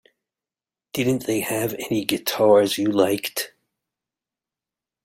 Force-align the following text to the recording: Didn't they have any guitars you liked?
Didn't 0.93 1.27
they 1.27 1.41
have 1.41 1.75
any 1.75 2.05
guitars 2.05 2.75
you 2.75 2.91
liked? 2.91 3.53